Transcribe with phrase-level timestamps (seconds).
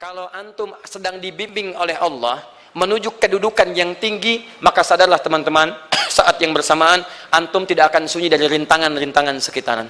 [0.00, 2.40] Kalau antum sedang dibimbing oleh Allah
[2.72, 5.76] menuju kedudukan yang tinggi, maka sadarlah teman-teman,
[6.16, 9.84] saat yang bersamaan antum tidak akan sunyi dari rintangan-rintangan sekitaran.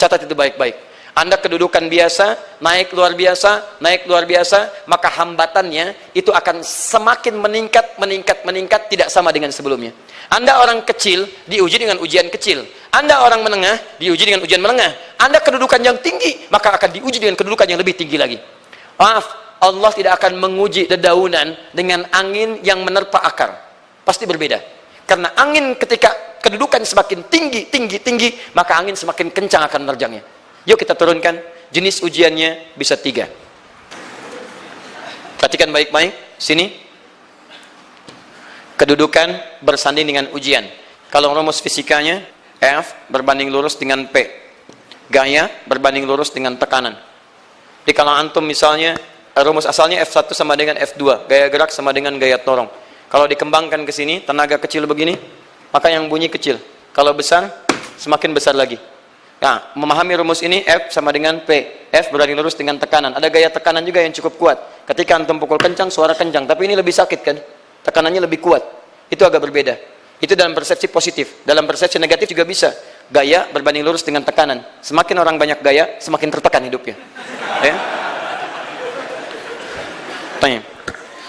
[0.00, 0.80] Catat itu baik-baik.
[1.12, 8.00] Anda kedudukan biasa, naik luar biasa, naik luar biasa, maka hambatannya itu akan semakin meningkat,
[8.00, 9.92] meningkat, meningkat, tidak sama dengan sebelumnya.
[10.32, 12.64] Anda orang kecil, diuji dengan ujian kecil.
[12.96, 15.20] Anda orang menengah, diuji dengan ujian menengah.
[15.20, 18.40] Anda kedudukan yang tinggi, maka akan diuji dengan kedudukan yang lebih tinggi lagi.
[19.04, 19.26] Maaf,
[19.60, 23.52] Allah tidak akan menguji dedaunan dengan angin yang menerpa akar.
[24.00, 24.64] Pasti berbeda.
[25.04, 30.24] Karena angin ketika kedudukan semakin tinggi, tinggi, tinggi, maka angin semakin kencang akan menerjangnya.
[30.64, 31.36] Yuk kita turunkan.
[31.68, 33.28] Jenis ujiannya bisa tiga.
[35.36, 36.40] Perhatikan baik-baik.
[36.40, 36.72] Sini.
[38.80, 40.64] Kedudukan bersanding dengan ujian.
[41.12, 42.24] Kalau rumus fisikanya,
[42.56, 44.32] F berbanding lurus dengan P.
[45.12, 47.13] Gaya berbanding lurus dengan tekanan.
[47.84, 48.96] Jadi kalau antum misalnya
[49.44, 52.66] rumus asalnya F1 sama dengan F2, gaya gerak sama dengan gaya torong.
[53.12, 55.20] Kalau dikembangkan ke sini, tenaga kecil begini,
[55.68, 56.56] maka yang bunyi kecil.
[56.96, 57.52] Kalau besar,
[58.00, 58.80] semakin besar lagi.
[59.44, 61.84] Nah, memahami rumus ini F sama dengan P.
[61.92, 63.12] F berarti lurus dengan tekanan.
[63.12, 64.58] Ada gaya tekanan juga yang cukup kuat.
[64.88, 66.48] Ketika antum pukul kencang, suara kencang.
[66.48, 67.36] Tapi ini lebih sakit kan?
[67.84, 68.64] Tekanannya lebih kuat.
[69.12, 69.76] Itu agak berbeda.
[70.22, 71.42] Itu dalam persepsi positif.
[71.42, 72.70] Dalam persepsi negatif juga bisa.
[73.10, 74.62] Gaya berbanding lurus dengan tekanan.
[74.80, 76.96] Semakin orang banyak gaya, semakin tertekan hidupnya.
[77.60, 77.74] Ya?
[80.40, 80.60] Tanya.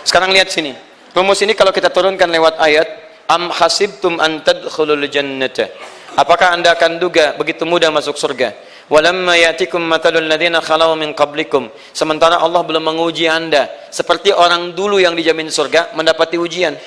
[0.05, 0.75] Sekarang lihat sini.
[1.15, 2.87] Rumus ini kalau kita turunkan lewat ayat,
[3.31, 5.71] am hasibtum an tadkhulul jannata.
[6.15, 8.55] Apakah Anda akan duga begitu mudah masuk surga?
[8.85, 11.73] Walamma yatikum matalul ladzina khalau min qablikum.
[11.89, 16.77] Sementara Allah belum menguji Anda seperti orang dulu yang dijamin surga mendapati ujian.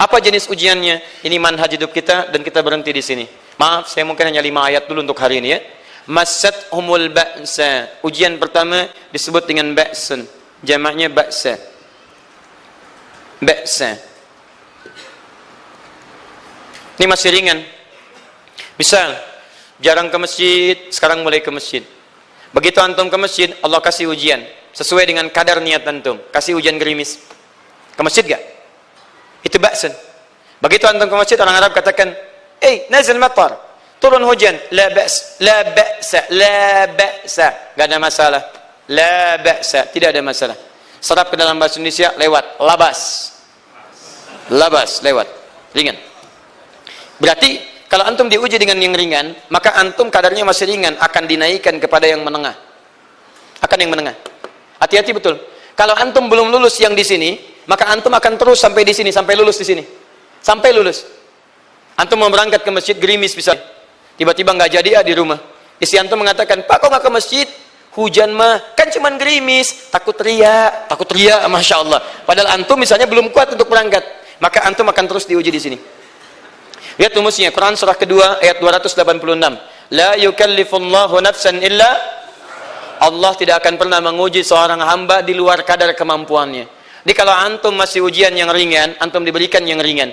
[0.00, 1.20] Apa jenis ujiannya?
[1.20, 3.28] Ini manhaj hidup kita dan kita berhenti di sini.
[3.60, 5.60] Maaf, saya mungkin hanya lima ayat dulu untuk hari ini ya.
[6.08, 8.00] Masat humul ba'sa.
[8.00, 10.24] Ujian pertama disebut dengan ba'sun.
[10.64, 11.60] Jamaknya ba'sa.
[13.44, 14.00] Ba'sa.
[16.96, 17.60] Ini masih ringan.
[18.80, 19.12] Misal,
[19.84, 21.84] jarang ke masjid, sekarang mulai ke masjid.
[22.56, 24.40] Begitu antum ke masjid, Allah kasih ujian.
[24.72, 26.16] Sesuai dengan kadar niat antum.
[26.32, 27.20] Kasih ujian gerimis.
[27.92, 28.49] Ke masjid gak?
[29.42, 29.92] Itu baksan.
[30.60, 32.12] Begitu antum ke masjid, orang Arab katakan,
[32.60, 33.56] Eh, nazil matar.
[33.96, 34.52] Turun hujan.
[34.76, 35.40] La ba's.
[35.40, 36.20] La ba'sa.
[36.36, 37.48] La ba'sa.
[37.72, 38.42] Gak ada masalah.
[38.92, 39.88] La ba'sa.
[39.88, 40.56] Tidak ada masalah.
[41.00, 42.60] Serap ke dalam bahasa Indonesia, lewat.
[42.60, 43.00] Labas.
[44.52, 45.28] Labas, lewat.
[45.72, 45.96] Ringan.
[47.16, 52.04] Berarti kalau antum diuji dengan yang ringan, maka antum kadarnya masih ringan, akan dinaikkan kepada
[52.04, 52.56] yang menengah.
[53.64, 54.16] Akan yang menengah.
[54.80, 55.40] Hati-hati betul.
[55.76, 57.30] Kalau antum belum lulus yang di sini,
[57.70, 59.82] maka antum akan terus sampai di sini, sampai lulus di sini.
[60.42, 61.06] Sampai lulus.
[61.94, 63.54] Antum mau berangkat ke masjid gerimis bisa.
[64.18, 65.38] Tiba-tiba nggak jadi ya di rumah.
[65.78, 67.46] Isi antum mengatakan, Pak kok nggak ke masjid?
[67.94, 72.02] Hujan mah kan cuman gerimis, takut teriak, takut teriak, masya Allah.
[72.26, 74.02] Padahal antum misalnya belum kuat untuk berangkat,
[74.42, 75.78] maka antum akan terus diuji di sini.
[76.98, 79.94] Lihat rumusnya Quran surah kedua ayat 286.
[79.94, 81.90] La yukallifullahu nafsan illa
[82.98, 86.79] Allah tidak akan pernah menguji seorang hamba di luar kadar kemampuannya.
[87.02, 90.12] Jadi kalau antum masih ujian yang ringan, antum diberikan yang ringan.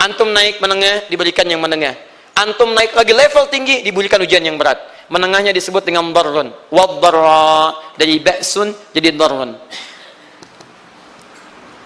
[0.00, 1.92] Antum naik menengah, diberikan yang menengah.
[2.38, 4.78] Antum naik lagi level tinggi, diberikan ujian yang berat.
[5.10, 6.54] Menengahnya disebut dengan darrun.
[6.70, 7.74] Waddarra.
[7.98, 9.58] Dari ba'sun jadi darrun.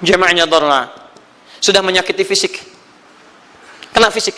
[0.05, 0.93] Jama'nya darra.
[1.59, 2.75] Sudah menyakiti fisik
[3.95, 4.35] kena fisik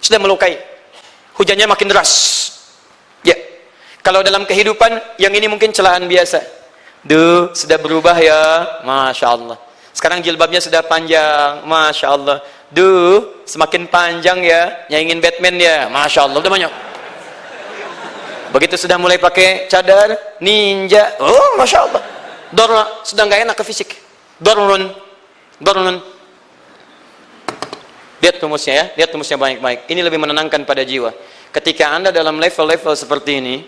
[0.00, 0.56] sudah melukai
[1.36, 2.10] hujannya makin deras
[3.20, 3.36] ya
[4.00, 6.40] kalau dalam kehidupan yang ini mungkin celaan biasa
[7.08, 8.42] duh sudah berubah ya.
[8.84, 9.56] Masya Allah.
[9.96, 11.64] Sekarang jilbabnya sudah panjang.
[11.64, 12.38] Masya Allah.
[12.68, 14.86] Duh semakin panjang ya.
[14.92, 15.76] Yang ingin Batman ya.
[15.88, 16.38] Masya Allah.
[16.38, 16.72] Udah banyak.
[18.52, 21.16] Begitu sudah mulai pakai cadar ninja.
[21.18, 22.02] Oh Masya Allah.
[22.52, 23.90] Dorna sudah nggak enak ke fisik.
[24.38, 24.92] Dornun
[25.58, 25.98] Dornun
[28.18, 29.86] Lihat rumusnya ya, lihat rumusnya baik-baik.
[29.86, 31.14] Ini lebih menenangkan pada jiwa.
[31.54, 33.62] Ketika Anda dalam level-level seperti ini,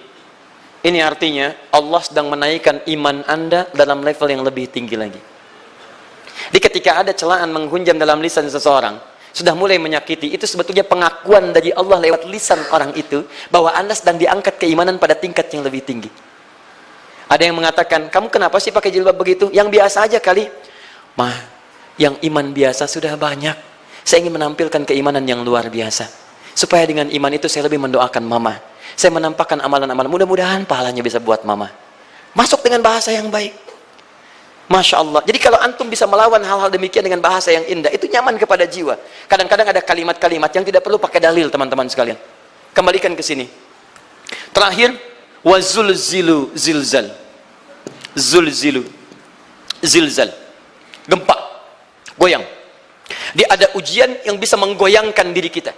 [0.81, 5.21] ini artinya Allah sedang menaikkan iman Anda dalam level yang lebih tinggi lagi.
[6.49, 8.97] Jadi ketika ada celaan menghunjam dalam lisan seseorang,
[9.31, 14.17] sudah mulai menyakiti, itu sebetulnya pengakuan dari Allah lewat lisan orang itu, bahwa Anda sedang
[14.17, 16.11] diangkat keimanan pada tingkat yang lebih tinggi.
[17.31, 19.53] Ada yang mengatakan, kamu kenapa sih pakai jilbab begitu?
[19.55, 20.50] Yang biasa aja kali.
[21.15, 21.37] Mah,
[21.94, 23.55] yang iman biasa sudah banyak.
[24.03, 26.11] Saya ingin menampilkan keimanan yang luar biasa.
[26.56, 28.69] Supaya dengan iman itu saya lebih mendoakan mama.
[28.94, 30.10] Saya menampakkan amalan-amalan.
[30.10, 31.70] Mudah-mudahan pahalanya bisa buat mama.
[32.34, 33.70] Masuk dengan bahasa yang baik.
[34.70, 35.19] Masya Allah.
[35.26, 38.94] Jadi kalau antum bisa melawan hal-hal demikian dengan bahasa yang indah, itu nyaman kepada jiwa.
[39.26, 42.14] Kadang-kadang ada kalimat-kalimat yang tidak perlu pakai dalil, teman-teman sekalian.
[42.70, 43.50] Kembalikan ke sini.
[44.54, 44.94] Terakhir,
[45.42, 47.10] wazul zilu zilzal.
[48.14, 48.87] Zulzilu.
[49.82, 50.31] zilzal.
[51.10, 51.34] Gempa.
[52.14, 52.46] Goyang.
[53.34, 55.75] Dia ada ujian yang bisa menggoyangkan diri kita.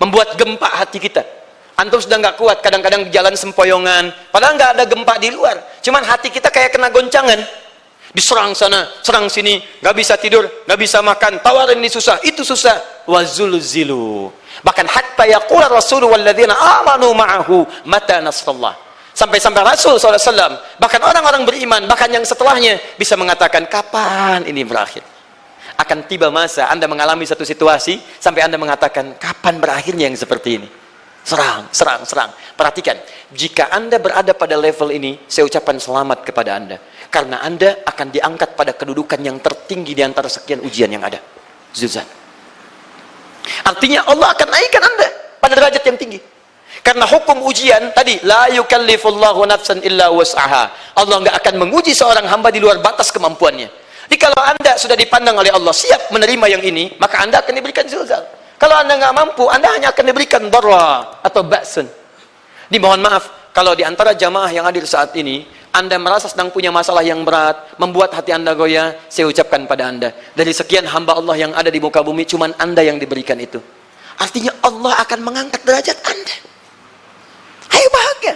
[0.00, 1.43] Membuat gempa hati kita.
[1.74, 4.14] Antum sudah nggak kuat, kadang-kadang jalan sempoyongan.
[4.30, 5.58] Padahal nggak ada gempa di luar.
[5.82, 7.42] Cuman hati kita kayak kena goncangan.
[8.14, 9.58] Diserang sana, serang sini.
[9.82, 11.42] nggak bisa tidur, nggak bisa makan.
[11.42, 13.06] Tawarin ini susah, itu susah.
[13.10, 14.30] Wazulzilu.
[14.62, 18.84] Bahkan hatta yaqula Rasulullah walladzina amanu ma'ahu mata nasrullah.
[19.14, 25.06] Sampai-sampai Rasul SAW, bahkan orang-orang beriman, bahkan yang setelahnya bisa mengatakan, kapan ini berakhir?
[25.78, 30.68] Akan tiba masa Anda mengalami satu situasi, sampai Anda mengatakan, kapan berakhirnya yang seperti ini?
[31.24, 32.30] Serang, serang, serang.
[32.52, 33.00] Perhatikan,
[33.32, 36.76] jika Anda berada pada level ini, saya ucapkan selamat kepada Anda.
[37.08, 41.16] Karena Anda akan diangkat pada kedudukan yang tertinggi di antara sekian ujian yang ada.
[41.72, 42.04] Zuzan.
[43.64, 45.08] Artinya Allah akan naikkan Anda
[45.40, 46.20] pada derajat yang tinggi.
[46.84, 50.92] Karena hukum ujian tadi la yukallifullahu nafsan illa wus'aha.
[51.00, 53.72] Allah enggak akan menguji seorang hamba di luar batas kemampuannya.
[54.04, 57.88] Jadi kalau Anda sudah dipandang oleh Allah siap menerima yang ini, maka Anda akan diberikan
[57.88, 58.43] zilzal.
[58.64, 61.84] Kalau Anda enggak mampu, Anda hanya akan diberikan darra atau ba'sun.
[62.72, 65.44] Dimohon maaf kalau di antara jamaah yang hadir saat ini
[65.74, 70.14] anda merasa sedang punya masalah yang berat, membuat hati Anda goyah, saya ucapkan pada Anda,
[70.30, 73.58] dari sekian hamba Allah yang ada di muka bumi, cuman Anda yang diberikan itu.
[74.22, 76.34] Artinya Allah akan mengangkat derajat Anda.
[77.74, 78.34] Ayo bahagia.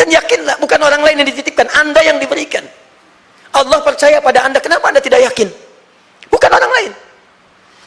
[0.00, 2.64] Dan yakinlah bukan orang lain yang dititipkan, Anda yang diberikan.
[3.52, 5.48] Allah percaya pada Anda, kenapa Anda tidak yakin?
[6.32, 6.92] Bukan orang lain.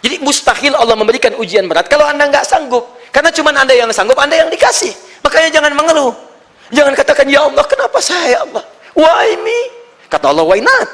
[0.03, 0.19] Jadi
[0.63, 2.87] mustahil Allah memberikan ujian berat kalau Anda nggak sanggup.
[3.11, 4.95] Karena cuma Anda yang sanggup, Anda yang dikasih.
[5.19, 6.15] Makanya jangan mengeluh.
[6.71, 8.63] Jangan katakan, Ya Allah, kenapa saya, ya Allah?
[8.95, 9.59] Why me?
[10.07, 10.91] Kata Allah, why not?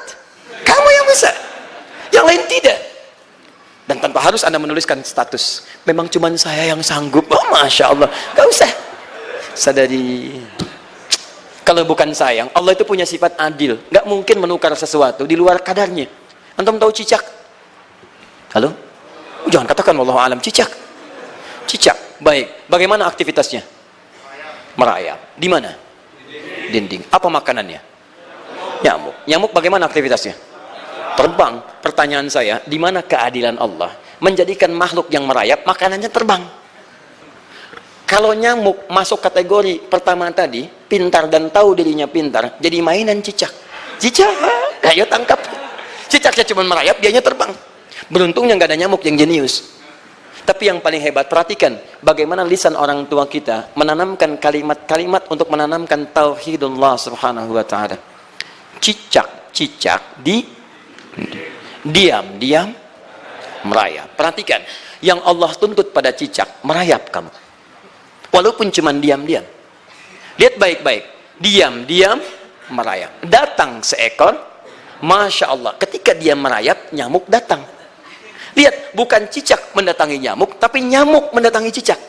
[0.66, 1.32] Kamu yang bisa.
[2.10, 2.80] Yang lain tidak.
[3.86, 5.70] Dan tanpa harus Anda menuliskan status.
[5.86, 7.30] Memang cuma saya yang sanggup.
[7.30, 8.10] Oh, Masya Allah.
[8.34, 8.72] Gak usah
[9.54, 10.42] sadari
[11.62, 16.08] kalau bukan sayang Allah itu punya sifat adil nggak mungkin menukar sesuatu di luar kadarnya
[16.56, 17.20] antum tahu cicak
[18.56, 18.89] halo
[19.48, 20.68] jangan katakan Allah alam cicak.
[21.64, 22.20] Cicak.
[22.20, 23.64] Baik bagaimana aktivitasnya?
[24.76, 25.40] Merayap.
[25.40, 25.72] Di mana?
[26.70, 27.08] Dinding.
[27.08, 27.80] Apa makanannya?
[28.84, 29.16] Nyamuk.
[29.24, 30.36] Nyamuk bagaimana aktivitasnya?
[31.16, 31.64] Terbang.
[31.80, 36.44] Pertanyaan saya di mana keadilan Allah menjadikan makhluk yang merayap makanannya terbang?
[38.10, 43.54] Kalau nyamuk masuk kategori pertama tadi, pintar dan tahu dirinya pintar, jadi mainan cicak.
[44.02, 44.34] Cicak,
[44.90, 45.38] ayo tangkap.
[46.10, 47.54] Cicaknya cuma merayap, dianya terbang.
[48.10, 49.78] Beruntungnya nggak ada nyamuk yang jenius.
[50.44, 56.98] Tapi yang paling hebat, perhatikan bagaimana lisan orang tua kita menanamkan kalimat-kalimat untuk menanamkan tauhidullah
[56.98, 57.94] subhanahu wa ta'ala.
[58.82, 60.42] Cicak, cicak, di
[61.86, 62.74] diam, diam,
[63.70, 64.18] merayap.
[64.18, 64.66] Perhatikan,
[65.06, 67.30] yang Allah tuntut pada cicak, merayap kamu
[68.34, 69.44] walaupun cuma diam-diam
[70.40, 71.04] lihat baik-baik
[71.42, 72.22] diam-diam
[72.74, 74.38] merayap datang seekor
[75.00, 77.64] Masya Allah ketika dia merayap nyamuk datang
[78.58, 82.00] lihat bukan cicak mendatangi nyamuk tapi nyamuk mendatangi cicak.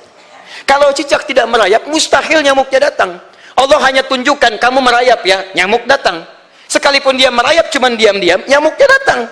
[0.65, 3.19] Kalau cicak tidak merayap mustahil nyamuknya datang.
[3.57, 6.25] Allah hanya tunjukkan kamu merayap ya nyamuk datang.
[6.71, 9.27] Sekalipun dia merayap cuma diam-diam nyamuknya datang.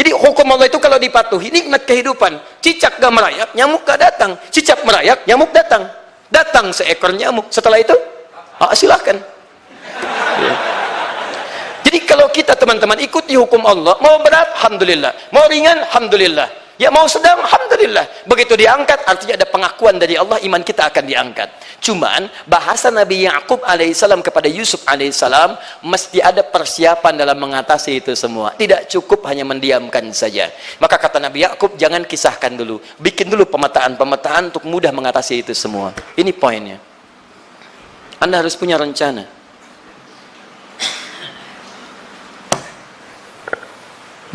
[0.00, 2.40] Jadi hukum Allah itu kalau dipatuhi nikmat kehidupan.
[2.64, 4.38] Cicak gak merayap nyamuk gak datang.
[4.48, 5.92] Cicak merayap nyamuk datang.
[6.32, 7.52] Datang seekor nyamuk.
[7.52, 7.92] Setelah itu
[8.56, 9.18] ah, silahkan
[10.40, 10.69] ya.
[12.20, 14.52] Kalau kita teman-teman ikuti hukum Allah mau berat?
[14.60, 15.32] Alhamdulillah.
[15.32, 15.88] Mau ringan?
[15.88, 16.76] Alhamdulillah.
[16.76, 17.40] Ya mau sedang?
[17.40, 18.28] Alhamdulillah.
[18.28, 21.48] Begitu diangkat artinya ada pengakuan dari Allah iman kita akan diangkat.
[21.80, 28.52] Cuman bahasa Nabi Ya'qub alaihissalam kepada Yusuf alaihissalam mesti ada persiapan dalam mengatasi itu semua.
[28.52, 30.52] Tidak cukup hanya mendiamkan saja.
[30.76, 32.84] Maka kata Nabi Ya'qub jangan kisahkan dulu.
[33.00, 35.96] Bikin dulu pemetaan-pemetaan untuk mudah mengatasi itu semua.
[36.20, 36.76] Ini poinnya.
[38.20, 39.39] Anda harus punya rencana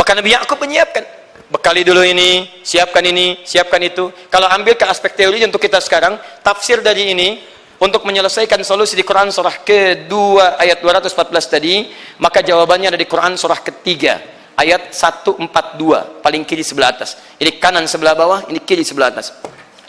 [0.05, 1.01] maka Nabi Ya'qub menyiapkan
[1.49, 4.13] bekali dulu ini, siapkan ini, siapkan itu.
[4.29, 7.41] Kalau ambil ke aspek teori untuk kita sekarang, tafsir dari ini
[7.81, 11.09] untuk menyelesaikan solusi di Quran surah kedua ayat 214
[11.49, 11.89] tadi,
[12.21, 14.21] maka jawabannya ada di Quran surah ketiga
[14.53, 15.41] ayat 142
[16.21, 17.17] paling kiri sebelah atas.
[17.41, 19.33] Ini kanan sebelah bawah, ini kiri sebelah atas.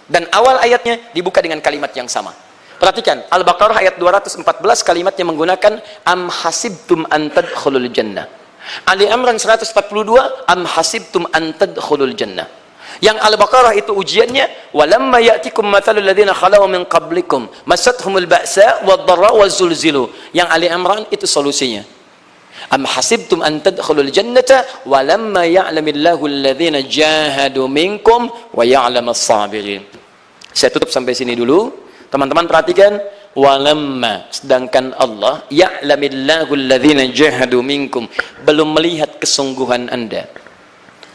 [0.09, 2.33] Dan awal ayatnya dibuka dengan kalimat yang sama.
[2.81, 4.41] Perhatikan, Al-Baqarah ayat 214
[4.81, 5.77] kalimatnya menggunakan
[6.09, 8.46] am hasibtum an tadkhulul jannah.
[8.87, 12.49] Ali Imran 142 am hasibtum an tadkhulul jannah.
[13.05, 20.09] Yang Al-Baqarah itu ujiannya walamma ya'tikum mathalul ladzina khalau min qablikum masathumul ba'sa wad-dharra wazulzilu
[20.33, 21.85] yang Ali Imran itu solusinya.
[22.73, 29.85] Am hasibtum an tadkhulul jannata walamma ya'lamillahu alladhina jahadu minkum wa ya'lamas sabirin
[30.57, 31.85] saya tutup sampai sini dulu.
[32.09, 32.97] Teman-teman perhatikan
[33.37, 38.09] walamma sedangkan Allah ya'lamillahu alladhina jahadu minkum
[38.49, 40.25] belum melihat kesungguhan Anda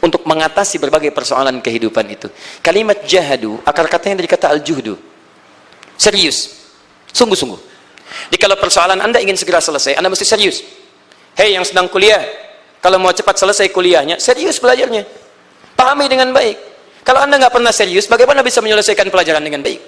[0.02, 2.26] untuk mengatasi berbagai persoalan kehidupan itu.
[2.58, 4.98] Kalimat jahadu akar katanya dari kata al-juhdu.
[5.94, 6.58] Serius.
[7.14, 7.70] Sungguh-sungguh.
[8.34, 10.66] Kalau persoalan Anda ingin segera selesai, Anda mesti serius.
[11.38, 12.18] Hei yang sedang kuliah,
[12.82, 15.06] kalau mau cepat selesai kuliahnya, serius belajarnya.
[15.78, 16.58] Pahami dengan baik.
[17.06, 19.78] Kalau Anda nggak pernah serius, bagaimana bisa menyelesaikan pelajaran dengan baik?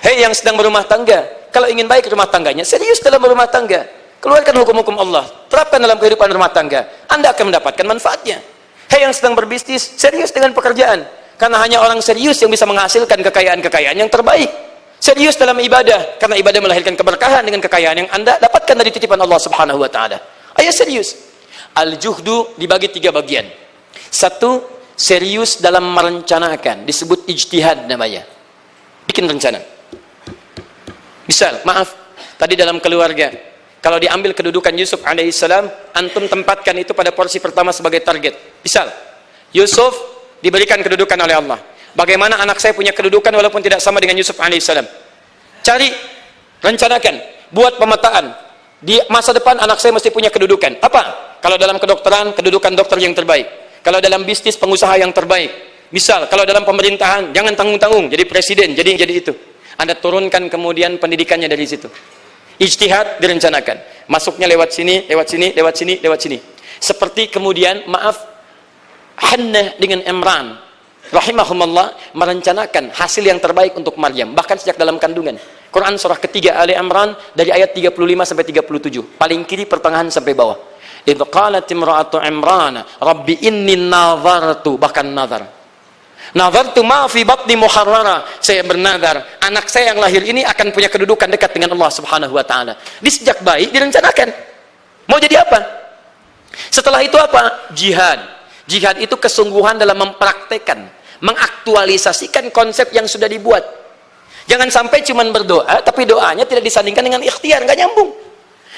[0.00, 3.86] Hei yang sedang berumah tangga, kalau ingin baik rumah tangganya, serius dalam berumah tangga.
[4.20, 6.86] Keluarkan hukum-hukum Allah, terapkan dalam kehidupan rumah tangga.
[7.08, 8.38] Anda akan mendapatkan manfaatnya.
[8.90, 11.06] Hei yang sedang berbisnis, serius dengan pekerjaan.
[11.40, 14.52] Karena hanya orang serius yang bisa menghasilkan kekayaan-kekayaan yang terbaik.
[15.00, 19.40] Serius dalam ibadah, karena ibadah melahirkan keberkahan dengan kekayaan yang Anda dapatkan dari titipan Allah
[19.40, 20.20] Subhanahu wa taala.
[20.60, 21.16] Ayo serius.
[21.72, 23.48] Al-juhdu dibagi tiga bagian.
[24.12, 24.60] Satu,
[24.92, 28.28] serius dalam merencanakan, disebut ijtihad namanya.
[29.08, 29.79] Bikin rencana.
[31.30, 31.94] Misal, maaf,
[32.34, 33.30] tadi dalam keluarga,
[33.78, 38.58] kalau diambil kedudukan Yusuf alaihissalam, antum tempatkan itu pada porsi pertama sebagai target.
[38.66, 38.90] Misal,
[39.54, 39.94] Yusuf
[40.42, 41.62] diberikan kedudukan oleh Allah.
[41.94, 44.82] Bagaimana anak saya punya kedudukan walaupun tidak sama dengan Yusuf alaihissalam?
[45.62, 45.94] Cari,
[46.66, 47.14] rencanakan,
[47.54, 48.34] buat pemetaan.
[48.82, 50.82] Di masa depan anak saya mesti punya kedudukan.
[50.82, 51.38] Apa?
[51.38, 53.46] Kalau dalam kedokteran, kedudukan dokter yang terbaik.
[53.86, 55.70] Kalau dalam bisnis, pengusaha yang terbaik.
[55.94, 59.34] Misal, kalau dalam pemerintahan, jangan tanggung-tanggung, jadi presiden, jadi jadi itu.
[59.80, 61.88] Anda turunkan kemudian pendidikannya dari situ.
[62.60, 64.04] Ijtihad direncanakan.
[64.12, 66.38] Masuknya lewat sini, lewat sini, lewat sini, lewat sini.
[66.76, 68.28] Seperti kemudian, maaf,
[69.20, 70.56] Hannah dengan Imran
[71.12, 75.36] rahimahumullah merencanakan hasil yang terbaik untuk Maryam bahkan sejak dalam kandungan
[75.68, 77.92] Quran surah ketiga Ali Imran dari ayat 35
[78.24, 80.56] sampai 37 paling kiri pertengahan sampai bawah
[81.04, 85.59] idh qalat imra'atu Imran rabbi inni nazartu bahkan nazar
[86.36, 88.26] nazartu ma fi batni muharrara.
[88.38, 92.44] Saya bernazar anak saya yang lahir ini akan punya kedudukan dekat dengan Allah Subhanahu wa
[92.44, 92.76] taala.
[92.98, 94.28] Di sejak bayi direncanakan.
[95.10, 95.58] Mau jadi apa?
[96.70, 97.70] Setelah itu apa?
[97.74, 98.22] Jihad.
[98.70, 103.62] Jihad itu kesungguhan dalam mempraktekkan mengaktualisasikan konsep yang sudah dibuat.
[104.48, 108.10] Jangan sampai cuma berdoa, tapi doanya tidak disandingkan dengan ikhtiar, nggak nyambung.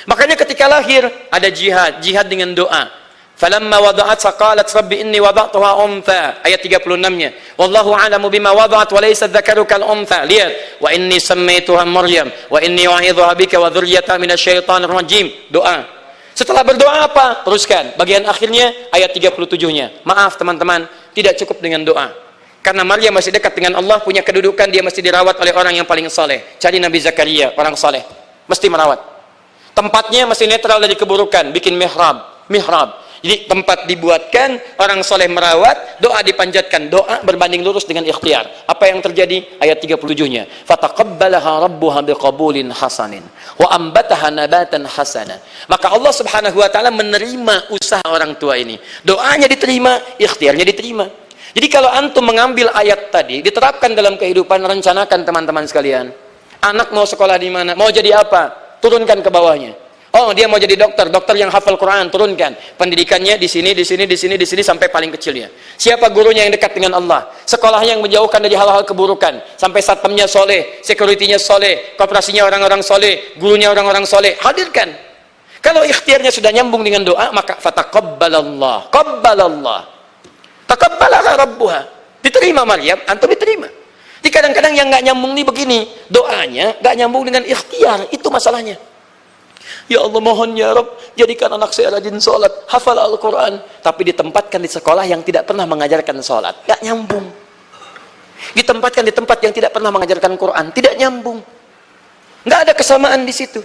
[0.05, 2.91] Makanya ketika lahir ada jihad, jihad dengan doa.
[3.33, 7.59] Falamma wada'at saqalat rabbi inni wada'tuha untha ayat 36-nya.
[7.59, 10.23] Wallahu a'lamu bima wada'at wa laysa dzakaru kal untha.
[10.23, 15.27] Lihat, wa inni sammaituha Maryam wa inni u'idhuha bika wa dzurriyyataha minasyaitonir rajim.
[15.51, 16.03] Doa.
[16.33, 17.45] Setelah berdoa apa?
[17.45, 17.99] Teruskan.
[17.99, 20.07] Bagian akhirnya ayat 37-nya.
[20.09, 22.09] Maaf teman-teman, tidak cukup dengan doa.
[22.63, 26.07] Karena Maria masih dekat dengan Allah, punya kedudukan, dia mesti dirawat oleh orang yang paling
[26.07, 26.57] soleh.
[26.63, 28.07] Cari Nabi Zakaria, orang soleh.
[28.47, 29.03] Mesti merawat.
[29.75, 32.47] Tempatnya masih netral dari keburukan, bikin mihrab.
[32.47, 33.02] Mihrab.
[33.23, 36.91] Jadi tempat dibuatkan, orang soleh merawat, doa dipanjatkan.
[36.91, 38.67] Doa berbanding lurus dengan ikhtiar.
[38.67, 39.63] Apa yang terjadi?
[39.63, 40.51] Ayat 37-nya.
[40.67, 43.23] Fataqabbalaha rabbuha biqabulin hasanin.
[43.63, 45.39] Wa ambataha nabatan hasana.
[45.71, 48.75] Maka Allah subhanahu wa ta'ala menerima usaha orang tua ini.
[49.07, 51.07] Doanya diterima, ikhtiarnya diterima.
[51.55, 56.11] Jadi kalau antum mengambil ayat tadi, diterapkan dalam kehidupan, rencanakan teman-teman sekalian.
[56.59, 58.51] Anak mau sekolah di mana, mau jadi apa,
[58.83, 59.79] turunkan ke bawahnya.
[60.13, 62.53] Oh, dia mau jadi dokter, dokter yang hafal Quran, turunkan.
[62.77, 65.49] Pendidikannya di sini, di sini, di sini, di sini sampai paling kecilnya.
[65.81, 67.33] Siapa gurunya yang dekat dengan Allah?
[67.49, 69.41] Sekolahnya yang menjauhkan dari hal-hal keburukan.
[69.57, 74.37] Sampai satpamnya soleh, securitynya soleh, kooperasinya orang-orang soleh, gurunya orang-orang soleh.
[74.37, 74.93] Hadirkan.
[75.65, 78.93] Kalau ikhtiarnya sudah nyambung dengan doa, maka fataqabbalallah.
[78.93, 79.81] Qabbalallah.
[80.69, 81.81] Takabbalaha rabbuha.
[82.21, 83.65] Diterima Maryam, antum diterima.
[84.21, 85.79] Di kadang-kadang yang nggak nyambung nih begini,
[86.13, 88.92] doanya nggak nyambung dengan ikhtiar, itu masalahnya.
[89.91, 94.71] Ya Allah mohon ya Rob, jadikan anak saya rajin sholat, hafal Al-Quran, tapi ditempatkan di
[94.71, 97.27] sekolah yang tidak pernah mengajarkan sholat, nggak nyambung.
[98.59, 101.39] Ditempatkan di tempat yang tidak pernah mengajarkan Quran, tidak nyambung.
[102.43, 103.63] Nggak ada kesamaan di situ.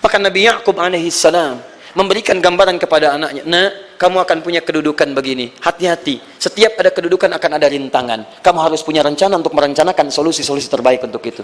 [0.00, 1.60] Maka Nabi Yakub alaihissalam
[1.94, 5.54] memberikan gambaran kepada anaknya, nah kamu akan punya kedudukan begini.
[5.62, 8.42] Hati-hati, setiap ada kedudukan akan ada rintangan.
[8.42, 11.42] Kamu harus punya rencana untuk merencanakan solusi-solusi terbaik untuk itu.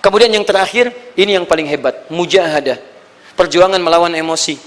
[0.00, 2.80] Kemudian yang terakhir, ini yang paling hebat, mujahadah.
[3.34, 4.58] Perjuangan melawan emosi.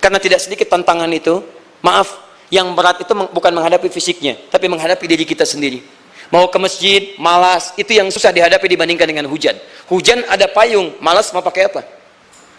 [0.00, 1.44] Karena tidak sedikit tantangan itu,
[1.84, 2.08] maaf,
[2.50, 5.84] yang berat itu bukan menghadapi fisiknya, tapi menghadapi diri kita sendiri.
[6.30, 9.58] Mau ke masjid, malas, itu yang susah dihadapi dibandingkan dengan hujan.
[9.90, 11.82] Hujan ada payung, malas mau pakai apa?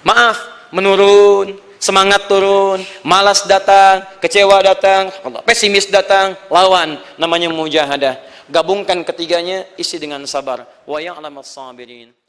[0.03, 0.37] Maaf,
[0.75, 5.09] menurun, semangat turun, malas datang, kecewa datang,
[5.47, 8.19] pesimis datang, lawan namanya mujahadah.
[8.51, 10.67] Gabungkan ketiganya isi dengan sabar.
[10.83, 12.20] Wa ya'lamas sabirin.